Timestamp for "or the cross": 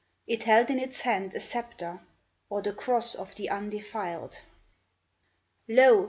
2.49-3.13